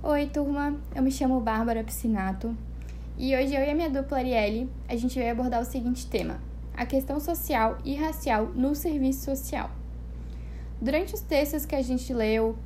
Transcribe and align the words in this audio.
Oi, 0.00 0.26
turma. 0.26 0.76
Eu 0.94 1.02
me 1.02 1.10
chamo 1.10 1.40
Bárbara 1.40 1.82
Piscinato 1.82 2.56
e 3.18 3.34
hoje 3.34 3.52
eu 3.52 3.64
e 3.64 3.68
a 3.68 3.74
minha 3.74 3.90
dupla 3.90 4.18
Arielle, 4.18 4.70
a 4.88 4.94
gente 4.94 5.18
vai 5.18 5.28
abordar 5.28 5.60
o 5.60 5.64
seguinte 5.64 6.06
tema: 6.06 6.40
a 6.72 6.86
questão 6.86 7.18
social 7.18 7.78
e 7.84 7.96
racial 7.96 8.46
no 8.54 8.76
serviço 8.76 9.24
social. 9.24 9.68
Durante 10.80 11.14
os 11.14 11.20
textos 11.20 11.66
que 11.66 11.74
a 11.74 11.82
gente 11.82 12.14
leu, 12.14 12.56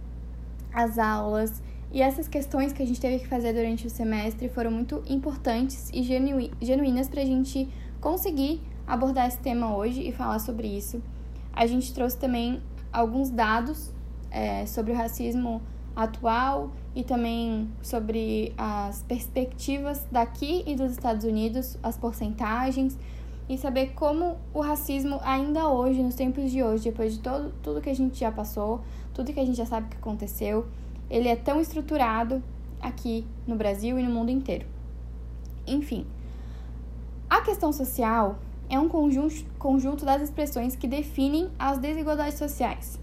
as 0.74 0.98
aulas 0.98 1.62
e 1.90 2.03
essas 2.03 2.29
questões 2.29 2.70
que 2.70 2.82
a 2.82 2.86
gente 2.86 3.00
teve 3.00 3.20
que 3.20 3.26
fazer 3.26 3.54
durante 3.54 3.86
o 3.86 3.90
semestre 3.90 4.50
foram 4.50 4.70
muito 4.70 5.02
importantes 5.08 5.88
e 5.90 6.02
genuínas 6.02 7.08
para 7.08 7.22
a 7.22 7.26
gente 7.26 7.66
conseguir 7.98 8.60
abordar 8.86 9.26
esse 9.26 9.38
tema 9.38 9.74
hoje 9.74 10.06
e 10.06 10.12
falar 10.12 10.38
sobre 10.38 10.68
isso. 10.68 11.02
A 11.50 11.64
gente 11.64 11.94
trouxe 11.94 12.18
também 12.18 12.62
alguns 12.92 13.30
dados 13.30 13.90
é, 14.30 14.66
sobre 14.66 14.92
o 14.92 14.94
racismo 14.94 15.62
atual 15.95 16.72
e 16.95 17.02
também 17.02 17.68
sobre 17.82 18.52
as 18.56 19.02
perspectivas 19.02 20.06
daqui 20.10 20.62
e 20.66 20.74
dos 20.74 20.92
Estados 20.92 21.24
Unidos, 21.24 21.78
as 21.82 21.96
porcentagens 21.96 22.96
e 23.48 23.59
saber 23.59 23.92
como 23.95 24.37
o 24.55 24.60
racismo 24.60 25.20
ainda 25.23 25.68
hoje, 25.68 26.02
nos 26.02 26.15
tempos 26.15 26.51
de 26.51 26.62
hoje, 26.62 26.84
depois 26.84 27.15
de 27.15 27.20
todo, 27.20 27.52
tudo 27.62 27.80
que 27.80 27.91
a 27.91 27.95
gente 27.95 28.18
já 28.18 28.30
passou, 28.30 28.80
tudo 29.12 29.32
que 29.32 29.41
a 29.41 29.45
gente 29.45 29.56
já 29.56 29.66
sabe 29.66 29.88
que 29.88 29.96
aconteceu, 29.96 30.66
ele 31.10 31.28
é 31.28 31.37
tão 31.37 31.60
estruturado 31.60 32.43
aqui 32.80 33.27
no 33.46 33.56
Brasil 33.56 33.98
e 33.98 34.02
no 34.02 34.10
mundo 34.10 34.30
inteiro. 34.30 34.66
Enfim, 35.66 36.06
a 37.29 37.40
questão 37.43 37.73
social 37.73 38.38
é 38.68 38.79
um 38.79 38.88
conjunto, 38.88 39.45
conjunto 39.59 40.04
das 40.04 40.23
expressões 40.23 40.74
que 40.74 40.88
definem 40.88 41.51
as 41.59 41.79
desigualdades 41.79 42.38
sociais. 42.38 42.98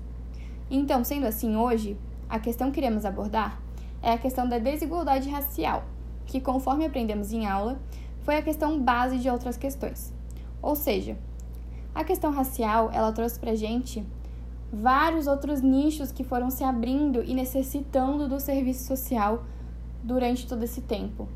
Então, 0.71 1.03
sendo 1.03 1.25
assim, 1.25 1.55
hoje, 1.55 1.97
a 2.29 2.39
questão 2.39 2.71
que 2.71 2.79
iremos 2.79 3.05
abordar 3.05 3.59
é 4.01 4.13
a 4.13 4.17
questão 4.17 4.47
da 4.47 4.59
desigualdade 4.59 5.29
racial, 5.29 5.83
que, 6.25 6.39
conforme 6.39 6.85
aprendemos 6.85 7.33
em 7.33 7.45
aula, 7.45 7.79
foi 8.21 8.37
a 8.37 8.41
questão 8.41 8.79
base 8.79 9.17
de 9.17 9.29
outras 9.29 9.57
questões. 9.57 10.13
Ou 10.61 10.75
seja, 10.75 11.17
a 11.93 12.03
questão 12.03 12.31
racial, 12.31 12.91
ela 12.93 13.11
trouxe 13.11 13.39
pra 13.39 13.55
gente 13.55 14.05
vários 14.71 15.25
outros 15.25 15.61
nichos 15.61 16.11
que 16.11 16.23
foram 16.23 16.51
se 16.51 16.63
abrindo 16.63 17.23
e 17.23 17.33
necessitando 17.33 18.27
do 18.27 18.39
serviço 18.39 18.85
social 18.85 19.43
durante 20.03 20.47
todo 20.47 20.63
esse 20.63 20.81
tempo. 20.81 21.27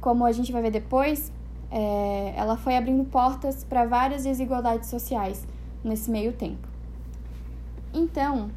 Como 0.00 0.24
a 0.24 0.32
gente 0.32 0.52
vai 0.52 0.62
ver 0.62 0.70
depois, 0.70 1.32
é, 1.70 2.34
ela 2.36 2.56
foi 2.56 2.76
abrindo 2.76 3.04
portas 3.04 3.64
para 3.64 3.86
várias 3.86 4.24
desigualdades 4.24 4.88
sociais 4.88 5.46
nesse 5.82 6.10
meio 6.10 6.32
tempo. 6.32 6.68
Então, 7.92 8.50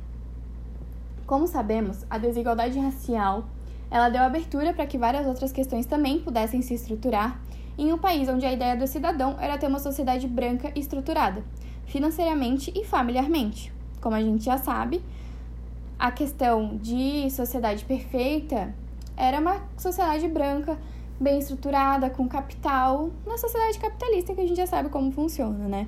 como 1.29 1.45
sabemos, 1.45 2.03
a 2.09 2.17
desigualdade 2.17 2.79
racial 2.79 3.43
ela 3.91 4.09
deu 4.09 4.23
abertura 4.23 4.73
para 4.73 4.87
que 4.87 4.97
várias 4.97 5.27
outras 5.27 5.51
questões 5.51 5.85
também 5.85 6.19
pudessem 6.19 6.59
se 6.63 6.73
estruturar 6.73 7.39
em 7.77 7.93
um 7.93 7.99
país 7.99 8.27
onde 8.27 8.47
a 8.47 8.51
ideia 8.51 8.75
do 8.75 8.87
cidadão 8.87 9.35
era 9.39 9.55
ter 9.55 9.67
uma 9.67 9.77
sociedade 9.77 10.27
branca 10.27 10.71
estruturada, 10.75 11.43
financeiramente 11.85 12.73
e 12.75 12.83
familiarmente. 12.83 13.71
Como 14.01 14.15
a 14.15 14.21
gente 14.23 14.43
já 14.43 14.57
sabe, 14.57 15.03
a 15.99 16.09
questão 16.09 16.77
de 16.77 17.29
sociedade 17.29 17.85
perfeita 17.85 18.73
era 19.15 19.39
uma 19.39 19.61
sociedade 19.77 20.27
branca, 20.27 20.79
bem 21.19 21.37
estruturada, 21.37 22.09
com 22.09 22.27
capital, 22.27 23.11
na 23.23 23.37
sociedade 23.37 23.77
capitalista 23.77 24.33
que 24.33 24.41
a 24.41 24.47
gente 24.47 24.57
já 24.57 24.65
sabe 24.65 24.89
como 24.89 25.11
funciona, 25.11 25.67
né? 25.67 25.87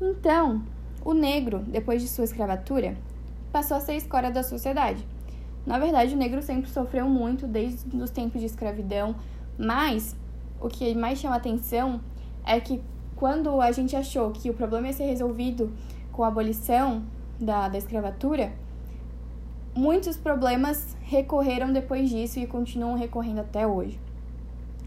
Então, 0.00 0.62
o 1.04 1.14
negro, 1.14 1.64
depois 1.66 2.00
de 2.00 2.06
sua 2.06 2.22
escravatura, 2.22 2.96
passou 3.52 3.76
a 3.76 3.80
ser 3.80 3.94
escória 3.94 4.30
da 4.30 4.42
sociedade. 4.42 5.06
Na 5.66 5.78
verdade, 5.78 6.14
o 6.14 6.16
negro 6.16 6.42
sempre 6.42 6.70
sofreu 6.70 7.08
muito 7.08 7.46
desde 7.46 7.96
os 7.96 8.10
tempos 8.10 8.40
de 8.40 8.46
escravidão, 8.46 9.14
mas 9.58 10.16
o 10.60 10.68
que 10.68 10.94
mais 10.94 11.18
chama 11.18 11.36
atenção 11.36 12.00
é 12.46 12.58
que 12.60 12.80
quando 13.14 13.60
a 13.60 13.70
gente 13.70 13.94
achou 13.94 14.30
que 14.30 14.48
o 14.48 14.54
problema 14.54 14.86
ia 14.86 14.92
ser 14.92 15.04
resolvido 15.04 15.70
com 16.12 16.24
a 16.24 16.28
abolição 16.28 17.02
da, 17.38 17.68
da 17.68 17.76
escravatura, 17.76 18.52
muitos 19.74 20.16
problemas 20.16 20.96
recorreram 21.02 21.72
depois 21.72 22.08
disso 22.08 22.38
e 22.38 22.46
continuam 22.46 22.94
recorrendo 22.96 23.40
até 23.40 23.66
hoje. 23.66 24.00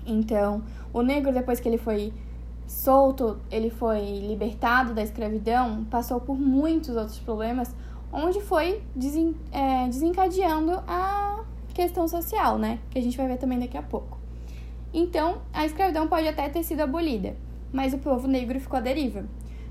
Então, 0.06 0.64
o 0.92 1.02
negro, 1.02 1.32
depois 1.32 1.60
que 1.60 1.70
ele 1.70 1.78
foi 1.78 2.12
solto, 2.68 3.38
ele 3.52 3.70
foi 3.70 4.20
libertado 4.20 4.94
da 4.94 5.02
escravidão, 5.02 5.86
passou 5.86 6.20
por 6.20 6.38
muitos 6.38 6.96
outros 6.96 7.20
problemas, 7.20 7.74
onde 8.14 8.40
foi 8.40 8.84
desen, 8.96 9.36
é, 9.52 9.88
desencadeando 9.88 10.72
a 10.88 11.44
questão 11.74 12.08
social, 12.08 12.60
né? 12.60 12.78
Que 12.92 13.00
a 13.00 13.02
gente 13.02 13.18
vai 13.18 13.28
ver 13.28 13.38
também 13.38 13.60
daqui 13.60 13.76
a 13.76 13.82
pouco. 13.82 14.20
Então, 14.94 15.42
a 15.52 15.66
escravidão 15.66 16.08
pode 16.08 16.28
até 16.28 16.48
ter 16.48 16.62
sido 16.64 16.82
abolida, 16.82 17.36
mas 17.72 17.94
o 17.94 17.98
povo 17.98 18.28
negro 18.28 18.60
ficou 18.60 18.78
à 18.78 18.82
deriva. 18.82 19.26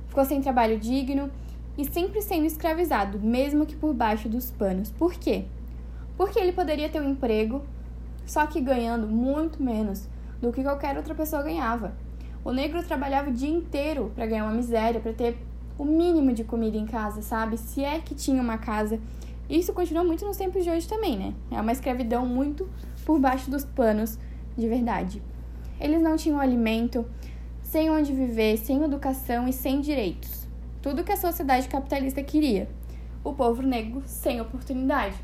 Ficou 0.08 0.24
sem 0.24 0.40
trabalho 0.40 0.78
digno 0.78 1.30
e 1.78 1.84
sempre 1.84 2.20
sendo 2.20 2.44
escravizado, 2.44 3.20
mesmo 3.20 3.64
que 3.64 3.76
por 3.76 3.94
baixo 3.94 4.28
dos 4.28 4.50
panos. 4.50 4.90
Por 4.90 5.14
quê? 5.14 5.44
Porque 6.16 6.38
ele 6.38 6.52
poderia 6.52 6.88
ter 6.88 7.00
um 7.00 7.10
emprego, 7.10 7.62
só 8.26 8.44
que 8.46 8.60
ganhando 8.60 9.06
muito 9.06 9.62
menos 9.62 10.08
do 10.40 10.52
que 10.52 10.64
qualquer 10.64 10.96
outra 10.96 11.14
pessoa 11.14 11.42
ganhava. 11.42 11.94
O 12.44 12.50
negro 12.50 12.82
trabalhava 12.82 13.30
o 13.30 13.32
dia 13.32 13.48
inteiro 13.48 14.10
para 14.16 14.26
ganhar 14.26 14.44
uma 14.44 14.52
miséria, 14.52 15.00
para 15.00 15.12
ter 15.12 15.38
o 15.78 15.84
mínimo 15.84 16.32
de 16.32 16.44
comida 16.44 16.76
em 16.76 16.86
casa, 16.86 17.22
sabe? 17.22 17.56
Se 17.56 17.82
é 17.82 17.98
que 18.00 18.14
tinha 18.14 18.40
uma 18.40 18.58
casa. 18.58 19.00
Isso 19.48 19.72
continua 19.72 20.04
muito 20.04 20.24
nos 20.24 20.36
tempos 20.36 20.64
de 20.64 20.70
hoje 20.70 20.88
também, 20.88 21.18
né? 21.18 21.34
É 21.50 21.60
uma 21.60 21.72
escravidão 21.72 22.24
muito 22.26 22.68
por 23.04 23.18
baixo 23.18 23.50
dos 23.50 23.64
panos, 23.64 24.18
de 24.56 24.68
verdade. 24.68 25.22
Eles 25.80 26.00
não 26.00 26.16
tinham 26.16 26.40
alimento, 26.40 27.04
sem 27.60 27.90
onde 27.90 28.12
viver, 28.12 28.56
sem 28.56 28.82
educação 28.82 29.48
e 29.48 29.52
sem 29.52 29.80
direitos. 29.80 30.46
Tudo 30.80 31.04
que 31.04 31.12
a 31.12 31.16
sociedade 31.16 31.68
capitalista 31.68 32.22
queria. 32.22 32.68
O 33.24 33.32
povo 33.32 33.62
negro 33.62 34.02
sem 34.06 34.40
oportunidade. 34.40 35.16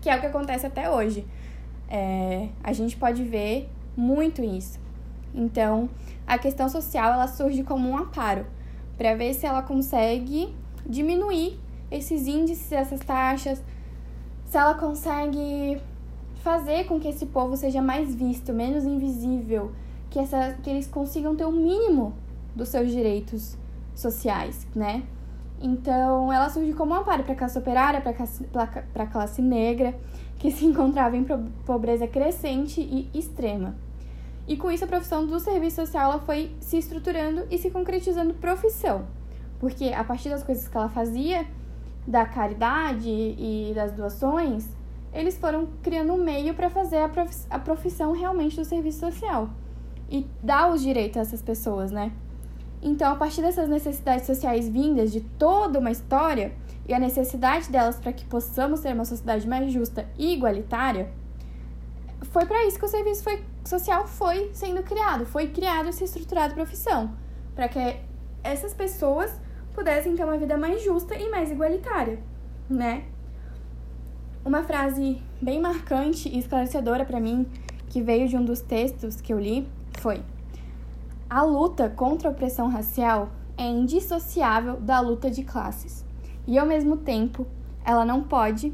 Que 0.00 0.10
é 0.10 0.16
o 0.16 0.20
que 0.20 0.26
acontece 0.26 0.66
até 0.66 0.90
hoje. 0.90 1.26
É, 1.88 2.48
a 2.62 2.72
gente 2.72 2.96
pode 2.96 3.22
ver 3.24 3.68
muito 3.96 4.42
isso. 4.42 4.78
Então, 5.34 5.88
a 6.26 6.38
questão 6.38 6.68
social 6.68 7.12
ela 7.12 7.26
surge 7.26 7.62
como 7.62 7.88
um 7.88 7.96
amparo 7.96 8.46
para 8.98 9.14
ver 9.14 9.32
se 9.32 9.46
ela 9.46 9.62
consegue 9.62 10.52
diminuir 10.84 11.58
esses 11.90 12.26
índices, 12.26 12.72
essas 12.72 13.00
taxas, 13.00 13.62
se 14.44 14.58
ela 14.58 14.74
consegue 14.74 15.80
fazer 16.42 16.84
com 16.84 16.98
que 16.98 17.08
esse 17.08 17.26
povo 17.26 17.56
seja 17.56 17.80
mais 17.80 18.14
visto, 18.14 18.52
menos 18.52 18.84
invisível, 18.84 19.72
que, 20.10 20.18
essa, 20.18 20.56
que 20.62 20.68
eles 20.68 20.86
consigam 20.86 21.36
ter 21.36 21.44
o 21.44 21.48
um 21.48 21.52
mínimo 21.52 22.14
dos 22.54 22.68
seus 22.68 22.90
direitos 22.90 23.56
sociais, 23.94 24.66
né? 24.74 25.02
Então, 25.60 26.32
ela 26.32 26.48
surge 26.48 26.72
como 26.72 26.94
um 26.94 26.98
amparo 26.98 27.24
para 27.24 27.32
a 27.32 27.36
classe 27.36 27.58
operária, 27.58 28.00
para 28.00 29.02
a 29.02 29.06
classe 29.06 29.42
negra, 29.42 29.94
que 30.38 30.50
se 30.50 30.64
encontrava 30.64 31.16
em 31.16 31.24
pobreza 31.64 32.06
crescente 32.06 32.80
e 32.80 33.10
extrema. 33.12 33.74
E 34.48 34.56
com 34.56 34.70
isso 34.70 34.84
a 34.84 34.88
profissão 34.88 35.26
do 35.26 35.38
serviço 35.38 35.76
social 35.76 36.10
ela 36.10 36.20
foi 36.20 36.50
se 36.58 36.78
estruturando 36.78 37.46
e 37.50 37.58
se 37.58 37.70
concretizando 37.70 38.34
profissão. 38.34 39.06
Porque 39.60 39.92
a 39.92 40.02
partir 40.02 40.30
das 40.30 40.42
coisas 40.42 40.66
que 40.66 40.76
ela 40.76 40.88
fazia, 40.88 41.46
da 42.06 42.24
caridade 42.24 43.10
e 43.10 43.72
das 43.74 43.92
doações, 43.92 44.66
eles 45.12 45.36
foram 45.36 45.68
criando 45.82 46.14
um 46.14 46.24
meio 46.24 46.54
para 46.54 46.70
fazer 46.70 46.98
a 47.50 47.58
profissão 47.58 48.12
realmente 48.12 48.56
do 48.56 48.64
serviço 48.64 49.00
social 49.00 49.50
e 50.10 50.26
dar 50.42 50.72
os 50.72 50.80
direitos 50.80 51.18
a 51.18 51.20
essas 51.20 51.42
pessoas, 51.42 51.90
né? 51.90 52.10
Então, 52.80 53.12
a 53.12 53.16
partir 53.16 53.42
dessas 53.42 53.68
necessidades 53.68 54.26
sociais 54.26 54.68
vindas 54.68 55.12
de 55.12 55.20
toda 55.20 55.78
uma 55.78 55.90
história 55.90 56.54
e 56.86 56.94
a 56.94 56.98
necessidade 56.98 57.70
delas 57.70 57.96
para 57.96 58.12
que 58.12 58.24
possamos 58.24 58.80
ter 58.80 58.94
uma 58.94 59.04
sociedade 59.04 59.46
mais 59.46 59.70
justa 59.70 60.08
e 60.16 60.32
igualitária, 60.32 61.10
foi 62.30 62.46
para 62.46 62.64
isso 62.66 62.78
que 62.78 62.84
o 62.84 62.88
serviço 62.88 63.22
foi, 63.22 63.42
social 63.68 64.06
foi 64.06 64.50
sendo 64.54 64.82
criado, 64.82 65.26
foi 65.26 65.48
criado 65.48 65.88
e 65.88 65.92
se 65.92 66.04
estruturado 66.04 66.54
profissão, 66.54 67.12
para 67.54 67.68
que 67.68 67.96
essas 68.42 68.72
pessoas 68.72 69.30
pudessem 69.74 70.16
ter 70.16 70.24
uma 70.24 70.38
vida 70.38 70.56
mais 70.56 70.82
justa 70.82 71.14
e 71.14 71.30
mais 71.30 71.50
igualitária, 71.50 72.18
né? 72.68 73.04
Uma 74.44 74.62
frase 74.62 75.22
bem 75.40 75.60
marcante 75.60 76.28
e 76.28 76.38
esclarecedora 76.38 77.04
para 77.04 77.20
mim, 77.20 77.46
que 77.88 78.00
veio 78.00 78.28
de 78.28 78.36
um 78.36 78.44
dos 78.44 78.60
textos 78.60 79.20
que 79.20 79.32
eu 79.32 79.38
li, 79.38 79.68
foi: 79.98 80.22
A 81.28 81.42
luta 81.42 81.90
contra 81.90 82.28
a 82.28 82.32
opressão 82.32 82.68
racial 82.68 83.30
é 83.56 83.66
indissociável 83.66 84.80
da 84.80 85.00
luta 85.00 85.30
de 85.30 85.42
classes. 85.42 86.04
E 86.46 86.58
ao 86.58 86.66
mesmo 86.66 86.96
tempo, 86.96 87.46
ela 87.84 88.04
não 88.04 88.22
pode 88.22 88.72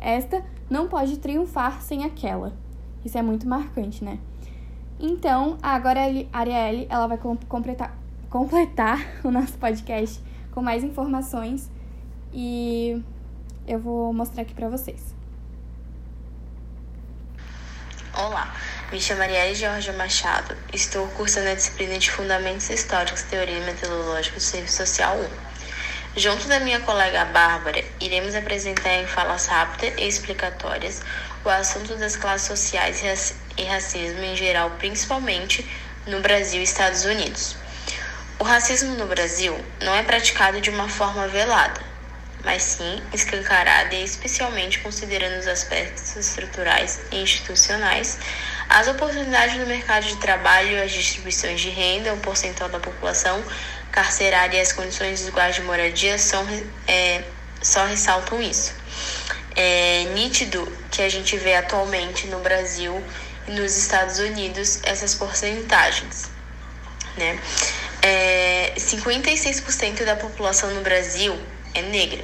esta 0.00 0.44
não 0.70 0.86
pode 0.86 1.18
triunfar 1.18 1.82
sem 1.82 2.04
aquela. 2.04 2.52
Isso 3.04 3.16
é 3.16 3.22
muito 3.22 3.46
marcante, 3.46 4.04
né? 4.04 4.18
Então, 5.00 5.56
agora 5.62 6.00
a 6.32 6.38
Arielle, 6.38 6.86
ela 6.90 7.06
vai 7.06 7.18
completar, 7.18 7.96
completar 8.28 8.98
o 9.22 9.30
nosso 9.30 9.56
podcast 9.58 10.20
com 10.52 10.60
mais 10.60 10.82
informações 10.82 11.70
e 12.32 13.00
eu 13.66 13.78
vou 13.78 14.12
mostrar 14.12 14.42
aqui 14.42 14.54
para 14.54 14.68
vocês. 14.68 15.14
Olá, 18.12 18.52
me 18.90 19.00
chamo 19.00 19.22
Arielle 19.22 19.54
Jorge 19.54 19.92
Machado. 19.92 20.56
Estou 20.72 21.06
cursando 21.08 21.50
a 21.50 21.54
disciplina 21.54 21.96
de 21.98 22.10
Fundamentos 22.10 22.68
Históricos, 22.68 23.22
Teoria 23.22 23.58
e 23.58 23.64
Metodológica 23.64 24.36
do 24.36 24.42
Serviço 24.42 24.78
Social 24.78 25.16
1. 25.16 25.48
Junto 26.18 26.48
da 26.48 26.58
minha 26.58 26.80
colega 26.80 27.26
Bárbara, 27.26 27.84
iremos 28.00 28.34
apresentar 28.34 28.94
em 28.94 29.06
falas 29.06 29.46
rápidas 29.46 29.94
e 29.96 30.08
explicatórias 30.08 31.00
o 31.48 31.50
assunto 31.50 31.96
das 31.96 32.14
classes 32.14 32.46
sociais 32.46 33.02
e 33.56 33.64
racismo 33.64 34.22
em 34.22 34.36
geral, 34.36 34.70
principalmente 34.78 35.66
no 36.06 36.20
Brasil 36.20 36.60
e 36.60 36.64
Estados 36.64 37.06
Unidos. 37.06 37.56
O 38.38 38.44
racismo 38.44 38.94
no 38.96 39.06
Brasil 39.06 39.58
não 39.80 39.94
é 39.94 40.02
praticado 40.02 40.60
de 40.60 40.68
uma 40.68 40.88
forma 40.88 41.26
velada, 41.26 41.80
mas 42.44 42.62
sim 42.62 43.02
escancarada 43.14 43.94
e 43.94 44.04
especialmente 44.04 44.78
considerando 44.80 45.40
os 45.40 45.48
aspectos 45.48 46.14
estruturais 46.16 47.00
e 47.10 47.22
institucionais, 47.22 48.18
as 48.68 48.86
oportunidades 48.86 49.56
no 49.56 49.66
mercado 49.66 50.04
de 50.04 50.16
trabalho, 50.16 50.82
as 50.82 50.92
distribuições 50.92 51.60
de 51.62 51.70
renda, 51.70 52.12
o 52.12 52.18
percentual 52.18 52.68
da 52.68 52.78
população 52.78 53.42
carcerária 53.90 54.58
e 54.58 54.60
as 54.60 54.72
condições 54.72 55.20
desiguais 55.20 55.56
de 55.56 55.62
moradia 55.62 56.18
são, 56.18 56.46
é, 56.86 57.24
só 57.62 57.86
ressaltam 57.86 58.40
isso. 58.42 58.74
É 59.60 60.04
nítido 60.14 60.72
que 60.88 61.02
a 61.02 61.08
gente 61.08 61.36
vê 61.36 61.56
atualmente 61.56 62.28
no 62.28 62.38
Brasil 62.38 63.02
e 63.48 63.50
nos 63.50 63.76
Estados 63.76 64.20
Unidos 64.20 64.78
essas 64.84 65.16
porcentagens. 65.16 66.30
Né? 67.16 67.40
É, 68.00 68.72
56% 68.76 70.04
da 70.04 70.14
população 70.14 70.70
no 70.70 70.80
Brasil 70.82 71.36
é 71.74 71.82
negra. 71.82 72.22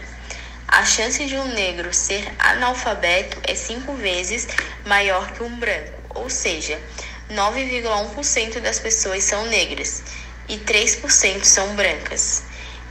A 0.68 0.84
chance 0.84 1.24
de 1.26 1.36
um 1.36 1.48
negro 1.54 1.92
ser 1.92 2.32
analfabeto 2.38 3.36
é 3.42 3.56
cinco 3.56 3.94
vezes 3.94 4.46
maior 4.86 5.32
que 5.32 5.42
um 5.42 5.58
branco, 5.58 6.00
ou 6.10 6.30
seja, 6.30 6.80
9,1% 7.32 8.60
das 8.60 8.78
pessoas 8.78 9.24
são 9.24 9.44
negras 9.46 10.04
e 10.48 10.56
3% 10.58 11.42
são 11.42 11.74
brancas. 11.74 12.44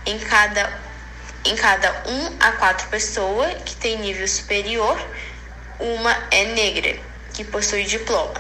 Em 0.06 0.20
cada, 0.20 0.82
em 1.46 1.56
cada 1.56 2.04
1 2.08 2.38
a 2.40 2.52
4 2.54 2.88
pessoas 2.88 3.54
que 3.66 3.76
tem 3.76 3.98
nível 4.00 4.28
superior, 4.28 4.98
uma 5.80 6.12
é 6.32 6.46
negra, 6.46 6.98
que 7.34 7.44
possui 7.44 7.84
diploma. 7.84 8.34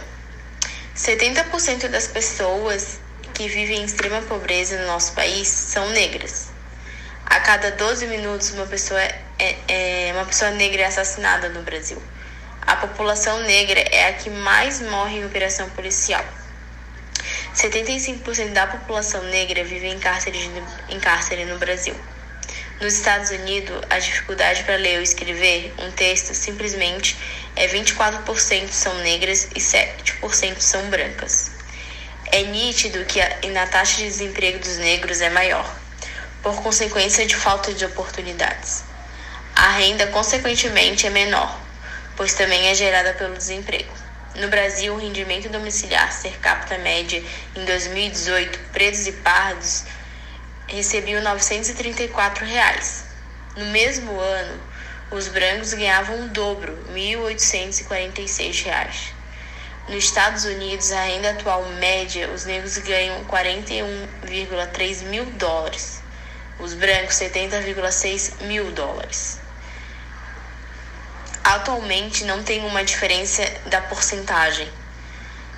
70% 0.95 1.87
das 1.89 2.07
pessoas 2.07 2.99
que 3.33 3.47
vivem 3.47 3.81
em 3.81 3.85
extrema 3.85 4.21
pobreza 4.21 4.77
no 4.79 4.87
nosso 4.87 5.13
país 5.13 5.47
são 5.47 5.89
negras. 5.89 6.49
A 7.25 7.39
cada 7.39 7.71
12 7.71 8.05
minutos, 8.07 8.51
uma 8.51 8.67
pessoa, 8.67 9.01
é, 9.01 9.57
é, 9.67 10.11
uma 10.13 10.25
pessoa 10.25 10.51
negra 10.51 10.83
é 10.83 10.85
assassinada 10.85 11.49
no 11.49 11.63
Brasil. 11.63 12.01
A 12.61 12.75
população 12.75 13.41
negra 13.41 13.79
é 13.79 14.07
a 14.07 14.13
que 14.13 14.29
mais 14.29 14.81
morre 14.81 15.17
em 15.17 15.25
operação 15.25 15.69
policial. 15.71 16.23
75% 17.55 18.53
da 18.53 18.67
população 18.67 19.23
negra 19.23 19.63
vive 19.63 19.87
em 19.87 19.99
cárcere, 19.99 20.39
em 20.89 20.99
cárcere 20.99 21.45
no 21.45 21.57
Brasil. 21.57 21.95
Nos 22.83 22.95
Estados 22.95 23.31
Unidos, 23.31 23.81
a 23.89 23.97
dificuldade 23.97 24.61
para 24.65 24.75
ler 24.75 24.97
ou 24.97 25.01
escrever 25.01 25.73
um 25.79 25.89
texto 25.91 26.33
simplesmente 26.33 27.17
é 27.55 27.65
24% 27.65 28.67
são 28.71 28.93
negras 28.95 29.47
e 29.55 29.59
7% 29.61 30.59
são 30.59 30.89
brancas. 30.89 31.51
É 32.25 32.43
nítido 32.43 33.05
que 33.05 33.21
a, 33.21 33.67
taxa 33.67 33.99
de 33.99 34.03
desemprego 34.03 34.59
dos 34.59 34.79
negros 34.79 35.21
é 35.21 35.29
maior 35.29 35.65
por 36.41 36.61
consequência 36.61 37.25
de 37.25 37.37
falta 37.37 37.73
de 37.73 37.85
oportunidades. 37.85 38.83
A 39.55 39.69
renda, 39.69 40.07
consequentemente, 40.07 41.07
é 41.07 41.09
menor, 41.09 41.57
pois 42.17 42.33
também 42.33 42.67
é 42.67 42.75
gerada 42.75 43.13
pelo 43.13 43.37
desemprego. 43.37 43.93
No 44.35 44.49
Brasil, 44.49 44.93
o 44.93 44.97
rendimento 44.97 45.47
domiciliar 45.47 46.11
ser 46.11 46.37
capita 46.39 46.77
média 46.79 47.23
em 47.55 47.63
2018, 47.63 48.59
pretos 48.73 49.07
e 49.07 49.13
pardos 49.13 49.85
recebiam 50.75 51.21
934 51.21 52.45
reais. 52.45 53.05
No 53.55 53.65
mesmo 53.67 54.19
ano, 54.19 54.61
os 55.11 55.27
brancos 55.27 55.73
ganhavam 55.73 56.25
o 56.25 56.29
dobro, 56.29 56.77
1.846 56.93 58.63
reais. 58.63 59.13
Nos 59.87 60.03
Estados 60.03 60.45
Unidos, 60.45 60.91
a 60.91 61.01
renda 61.01 61.31
atual 61.31 61.65
média, 61.79 62.29
os 62.29 62.45
negros 62.45 62.77
ganham 62.77 63.23
41,3 63.25 65.03
mil 65.03 65.25
dólares 65.25 66.03
os 66.59 66.73
brancos 66.73 67.15
70,6 67.15 68.43
mil 68.43 68.71
dólares. 68.71 69.39
Atualmente 71.43 72.23
não 72.23 72.41
tem 72.43 72.63
uma 72.65 72.83
diferença 72.83 73.43
da 73.65 73.81
porcentagem, 73.81 74.71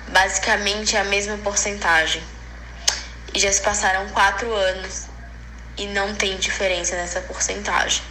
basicamente 0.08 0.96
é 0.96 1.00
a 1.00 1.04
mesma 1.04 1.36
porcentagem. 1.38 2.22
E 3.36 3.38
já 3.38 3.52
se 3.52 3.60
passaram 3.60 4.08
quatro 4.08 4.50
anos 4.50 5.08
e 5.76 5.86
não 5.88 6.14
tem 6.14 6.38
diferença 6.38 6.96
nessa 6.96 7.20
porcentagem. 7.20 8.02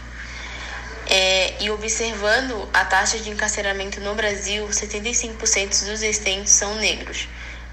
É, 1.08 1.64
e 1.64 1.68
observando 1.68 2.68
a 2.72 2.84
taxa 2.84 3.18
de 3.18 3.30
encarceramento 3.30 4.00
no 4.00 4.14
Brasil, 4.14 4.68
75% 4.68 5.68
dos 5.68 6.00
existentes 6.00 6.52
são 6.52 6.76
negros. 6.76 7.26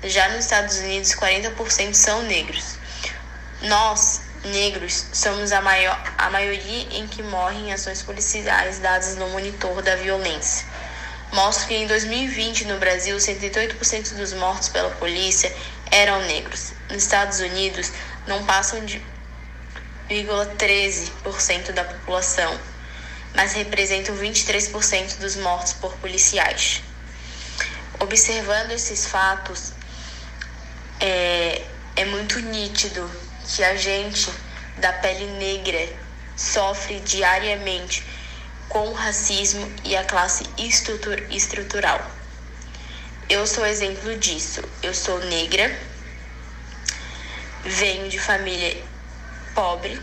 Já 0.03 0.29
nos 0.29 0.45
Estados 0.45 0.77
Unidos, 0.77 1.13
40% 1.13 1.93
são 1.93 2.23
negros. 2.23 2.79
Nós, 3.61 4.21
negros 4.45 5.05
somos 5.13 5.51
a, 5.51 5.61
maior, 5.61 6.01
a 6.17 6.31
maioria 6.31 6.87
em 6.97 7.05
que 7.05 7.21
morrem 7.21 7.69
em 7.69 7.73
ações 7.73 8.01
policiais 8.01 8.79
dadas 8.79 9.15
no 9.15 9.29
monitor 9.29 9.79
da 9.83 9.95
violência. 9.95 10.65
Mostra 11.31 11.67
que 11.67 11.75
em 11.75 11.85
2020 11.85 12.65
no 12.65 12.79
Brasil, 12.79 13.15
78% 13.15 14.15
dos 14.15 14.33
mortos 14.33 14.69
pela 14.69 14.89
polícia 14.89 15.55
eram 15.93 16.21
negros. 16.23 16.73
Nos 16.89 17.03
Estados 17.03 17.39
Unidos, 17.39 17.91
não 18.25 18.43
passam 18.45 18.83
de 18.83 18.99
0,13% 20.09 21.71
da 21.71 21.83
população, 21.83 22.59
mas 23.35 23.53
representam 23.53 24.15
23% 24.17 25.19
dos 25.19 25.35
mortos 25.35 25.73
por 25.73 25.93
policiais. 25.97 26.81
Observando 27.99 28.71
esses 28.71 29.05
fatos, 29.05 29.71
é, 30.99 31.61
é 31.95 32.05
muito 32.05 32.39
nítido 32.39 33.09
que 33.47 33.63
a 33.63 33.75
gente 33.75 34.31
da 34.77 34.91
pele 34.93 35.27
negra 35.37 35.95
sofre 36.35 36.99
diariamente 37.01 38.03
com 38.67 38.87
o 38.89 38.93
racismo 38.93 39.71
e 39.83 39.95
a 39.95 40.03
classe 40.03 40.43
estrutural. 41.29 42.22
Eu 43.33 43.47
sou 43.47 43.65
exemplo 43.65 44.15
disso. 44.19 44.61
Eu 44.83 44.93
sou 44.93 45.17
negra, 45.25 45.75
venho 47.63 48.07
de 48.07 48.19
família 48.19 48.79
pobre, 49.55 49.99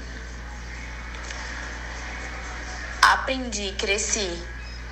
aprendi, 3.00 3.72
cresci 3.78 4.28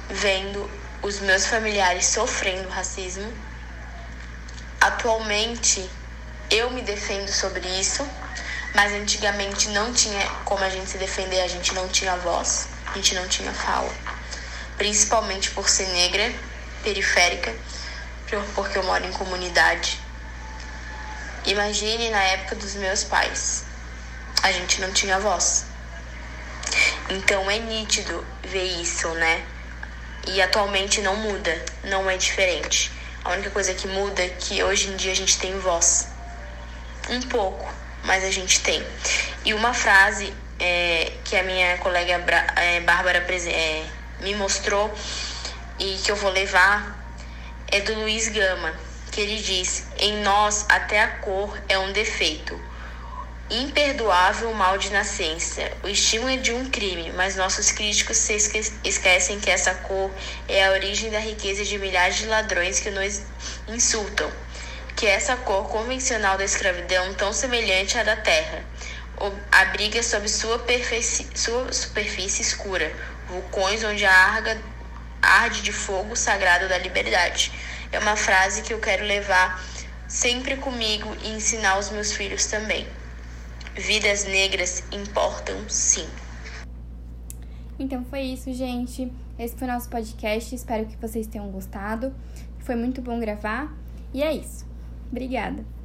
vendo 0.09 0.71
os 1.03 1.19
meus 1.19 1.47
familiares 1.49 2.07
sofrendo 2.07 2.69
racismo. 2.69 3.29
Atualmente 4.81 5.91
eu 6.49 6.71
me 6.71 6.83
defendo 6.83 7.29
sobre 7.33 7.67
isso 7.81 8.09
mas 8.73 8.93
antigamente 8.93 9.69
não 9.71 9.93
tinha 9.93 10.25
como 10.45 10.63
a 10.63 10.69
gente 10.69 10.89
se 10.89 10.99
defender, 10.99 11.41
a 11.41 11.49
gente 11.49 11.75
não 11.75 11.89
tinha 11.89 12.15
voz, 12.19 12.69
a 12.87 12.95
gente 12.95 13.17
não 13.17 13.27
tinha 13.27 13.53
fala. 13.53 13.93
Principalmente 14.77 15.51
por 15.51 15.69
ser 15.69 15.89
negra, 15.89 16.33
periférica, 16.85 17.53
porque 18.55 18.79
eu 18.79 18.83
moro 18.83 19.05
em 19.05 19.13
comunidade. 19.13 19.99
Imagine 21.47 22.11
na 22.11 22.23
época 22.23 22.57
dos 22.57 22.75
meus 22.75 23.05
pais, 23.05 23.65
a 24.43 24.53
gente 24.53 24.81
não 24.81 24.93
tinha 24.93 25.19
voz. 25.19 25.65
Então 27.09 27.51
é 27.51 27.59
nítido 27.59 28.25
ver 28.45 28.81
isso, 28.81 29.09
né? 29.15 29.43
E 30.27 30.43
atualmente 30.43 31.01
não 31.01 31.17
muda, 31.17 31.65
não 31.85 32.11
é 32.11 32.17
diferente. 32.17 32.93
A 33.25 33.33
única 33.33 33.51
coisa 33.51 33.73
que 33.73 33.89
muda 33.89 34.23
é 34.23 34.29
que 34.29 34.63
hoje 34.63 34.89
em 34.89 34.97
dia 34.97 35.13
a 35.13 35.17
gente 35.17 35.39
tem 35.39 35.59
voz. 35.59 36.09
Um 37.09 37.23
pouco, 37.23 37.73
mas 38.05 38.23
a 38.25 38.31
gente 38.31 38.61
tem. 38.61 38.87
E 39.45 39.55
uma 39.55 39.73
frase 39.73 40.35
é, 40.61 41.13
que 41.25 41.35
a 41.35 41.43
minha 41.43 41.79
colega 41.79 42.23
é, 42.57 42.81
Bárbara 42.81 43.19
é, 43.19 43.85
me 44.21 44.35
mostrou 44.35 44.93
e 45.79 45.97
que 46.05 46.11
eu 46.11 46.17
vou 46.17 46.31
levar 46.31 46.98
é 47.71 47.81
do 47.81 47.95
Luiz 47.95 48.29
Gama, 48.29 48.75
que 49.11 49.21
ele 49.21 49.37
diz: 49.37 49.85
Em 49.99 50.23
nós, 50.23 50.67
até 50.69 51.01
a 51.01 51.09
cor 51.19 51.59
é 51.69 51.79
um 51.79 51.93
defeito. 51.93 52.59
Imperdoável 53.51 54.53
mal 54.53 54.77
de 54.77 54.91
nascença. 54.91 55.71
O 55.83 55.89
estímulo 55.89 56.31
é 56.31 56.37
de 56.37 56.53
um 56.53 56.69
crime, 56.69 57.13
mas 57.13 57.37
nossos 57.37 57.73
críticos 57.73 58.19
se 58.19 58.35
esquecem 58.85 59.41
que 59.41 59.51
essa 59.51 59.75
cor 59.75 60.11
é 60.47 60.67
a 60.67 60.73
origem 60.73 61.11
da 61.11 61.19
riqueza 61.19 61.65
de 61.65 61.79
milhares 61.79 62.17
de 62.17 62.27
ladrões 62.27 62.81
que 62.81 62.91
nos 62.91 63.23
insultam 63.67 64.31
que 64.95 65.07
essa 65.07 65.37
cor 65.37 65.69
convencional 65.69 66.37
da 66.37 66.45
escravidão, 66.45 67.15
tão 67.15 67.33
semelhante 67.33 67.97
à 67.97 68.03
da 68.03 68.17
terra, 68.17 68.65
abriga 69.53 70.03
sob 70.03 70.29
sua, 70.29 70.61
sua 71.35 71.73
superfície 71.73 72.43
escura 72.43 72.93
vulcões 73.29 73.85
onde 73.85 74.05
a 74.05 74.13
arga 74.13 74.61
arde 75.23 75.63
de 75.63 75.73
fogo 75.73 76.17
sagrado 76.17 76.69
da 76.69 76.79
liberdade. 76.79 77.53
É 77.91 77.99
uma 77.99 78.17
frase 78.17 78.63
que 78.63 78.73
eu 78.73 78.81
quero 78.81 79.05
levar 79.05 79.63
sempre 80.07 80.57
comigo 80.57 81.15
e 81.23 81.31
ensinar 81.31 81.79
os 81.79 81.91
meus 81.91 82.13
filhos 82.13 82.47
também. 82.47 82.87
Vidas 83.75 84.25
negras 84.25 84.83
importam 84.91 85.69
sim. 85.69 86.09
Então 87.79 88.05
foi 88.11 88.23
isso, 88.23 88.53
gente. 88.53 89.13
Esse 89.39 89.55
foi 89.57 89.69
o 89.69 89.71
nosso 89.71 89.89
podcast. 89.89 90.55
Espero 90.55 90.87
que 90.87 90.97
vocês 90.97 91.27
tenham 91.27 91.49
gostado. 91.51 92.13
Foi 92.61 92.75
muito 92.75 93.01
bom 93.01 93.21
gravar. 93.21 93.73
E 94.13 94.23
é 94.23 94.33
isso. 94.33 94.67
Obrigada. 95.11 95.78